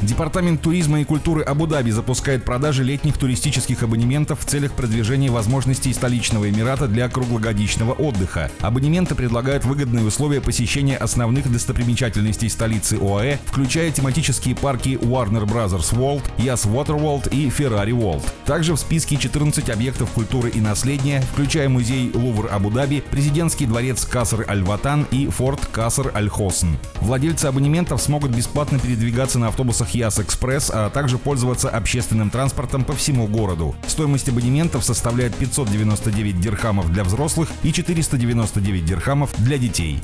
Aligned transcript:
Департамент 0.00 0.62
туризма 0.62 1.00
и 1.00 1.04
культуры 1.04 1.42
Абу-Даби 1.42 1.90
запускает 1.90 2.44
продажи 2.44 2.84
летних 2.84 3.18
туристических 3.18 3.82
абонементов 3.82 4.40
в 4.40 4.44
целях 4.44 4.72
продвижения 4.72 5.28
возможностей 5.28 5.92
столичного 5.92 6.48
Эмирата 6.48 6.86
для 6.86 7.08
круглогодичного 7.08 7.94
отдыха. 7.94 8.48
Абонементы 8.60 9.16
предлагают 9.16 9.64
выгодные 9.64 10.04
условия 10.04 10.40
посещения 10.40 10.96
основных 10.96 11.50
достопримечательностей 11.50 12.48
столицы 12.48 12.96
ОАЭ, 12.96 13.38
включая 13.46 13.90
тематические 13.90 14.54
парки 14.54 14.90
Warner 14.90 15.44
Bros. 15.44 15.72
World, 15.92 16.22
Yas 16.38 16.64
Water 16.70 16.96
World 16.96 17.34
и 17.34 17.48
Ferrari 17.48 17.90
World. 17.90 18.22
Также 18.44 18.74
в 18.74 18.78
списке 18.78 19.16
14 19.16 19.68
объектов 19.68 20.10
культуры 20.12 20.50
и 20.50 20.60
наследия, 20.60 21.22
включая 21.32 21.68
музей 21.68 22.12
Лувр 22.14 22.48
Абу-Даби, 22.52 23.02
президентский 23.10 23.66
дворец 23.66 24.04
Каср 24.04 24.46
Аль-Ватан 24.48 25.08
и 25.10 25.26
форт 25.26 25.66
Каср 25.72 26.12
Аль-Хосн. 26.14 26.68
Владельцы 27.00 27.46
абонементов 27.46 28.00
смогут 28.00 28.30
бесплатно 28.30 28.78
передвигаться 28.78 29.40
на 29.40 29.48
автобусах 29.48 29.87
маршрутах 29.88 29.94
Яс-Экспресс, 29.94 30.70
а 30.72 30.90
также 30.90 31.18
пользоваться 31.18 31.68
общественным 31.68 32.30
транспортом 32.30 32.84
по 32.84 32.94
всему 32.94 33.26
городу. 33.26 33.74
Стоимость 33.86 34.28
абонементов 34.28 34.84
составляет 34.84 35.34
599 35.34 36.40
дирхамов 36.40 36.92
для 36.92 37.04
взрослых 37.04 37.48
и 37.62 37.72
499 37.72 38.84
дирхамов 38.84 39.30
для 39.38 39.58
детей. 39.58 40.00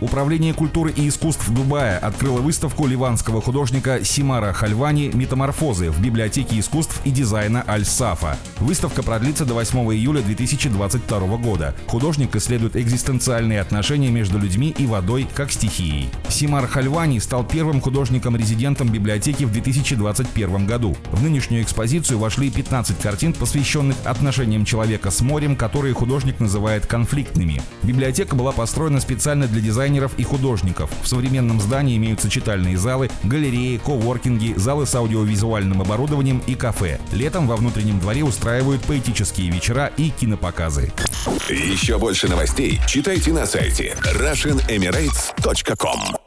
Управление 0.00 0.54
культуры 0.54 0.92
и 0.92 1.08
искусств 1.08 1.50
Дубая 1.50 1.98
открыло 1.98 2.40
выставку 2.40 2.86
ливанского 2.86 3.42
художника 3.42 4.04
Симара 4.04 4.52
Хальвани 4.52 5.10
«Метаморфозы» 5.12 5.90
в 5.90 6.00
библиотеке 6.00 6.60
искусств 6.60 7.00
и 7.04 7.10
дизайна 7.10 7.64
Аль-Сафа. 7.66 8.36
Выставка 8.58 9.02
продлится 9.02 9.44
до 9.44 9.54
8 9.54 9.76
июля 9.92 10.22
2022 10.22 11.18
года. 11.38 11.74
Художник 11.88 12.36
исследует 12.36 12.76
экзистенциальные 12.76 13.60
отношения 13.60 14.08
между 14.08 14.38
людьми 14.38 14.72
и 14.78 14.86
водой 14.86 15.26
как 15.34 15.50
стихией. 15.50 16.10
Симар 16.28 16.68
Хальвани 16.68 17.18
стал 17.18 17.42
первым 17.42 17.80
художником-резидентом 17.80 18.90
библиотеки 18.90 19.42
в 19.42 19.52
2021 19.52 20.66
году. 20.66 20.96
В 21.10 21.24
нынешнюю 21.24 21.64
экспозицию 21.64 22.20
вошли 22.20 22.50
15 22.50 23.00
картин, 23.00 23.32
посвященных 23.32 23.96
отношениям 24.04 24.64
человека 24.64 25.10
с 25.10 25.22
морем, 25.22 25.56
которые 25.56 25.92
художник 25.92 26.38
называет 26.38 26.86
конфликтными. 26.86 27.60
Библиотека 27.82 28.36
была 28.36 28.52
построена 28.52 29.00
специально 29.00 29.48
для 29.48 29.60
дизайна 29.60 29.87
дизайнеров 29.88 30.12
и 30.18 30.22
художников. 30.22 30.90
В 31.02 31.08
современном 31.08 31.58
здании 31.60 31.96
имеются 31.96 32.28
читальные 32.28 32.76
залы, 32.76 33.08
галереи, 33.24 33.78
коворкинги, 33.78 34.52
залы 34.56 34.86
с 34.86 34.94
аудиовизуальным 34.94 35.80
оборудованием 35.80 36.40
и 36.46 36.54
кафе. 36.54 37.00
Летом 37.12 37.48
во 37.48 37.56
внутреннем 37.56 37.98
дворе 38.00 38.22
устраивают 38.22 38.82
поэтические 38.82 39.50
вечера 39.50 39.90
и 39.96 40.10
кинопоказы. 40.10 40.92
Еще 41.48 41.96
больше 41.98 42.28
новостей 42.28 42.78
читайте 42.86 43.32
на 43.32 43.46
сайте 43.46 43.96
RussianEmirates.com 44.14 46.17